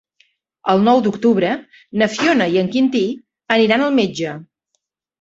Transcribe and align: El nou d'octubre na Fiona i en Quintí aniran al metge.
El 0.71 0.81
nou 0.87 1.01
d'octubre 1.07 1.51
na 2.03 2.09
Fiona 2.15 2.49
i 2.57 2.59
en 2.65 2.75
Quintí 2.79 3.07
aniran 3.61 3.89
al 3.91 3.99
metge. 4.03 4.39